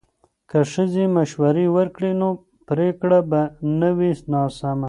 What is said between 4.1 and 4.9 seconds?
ناسمه.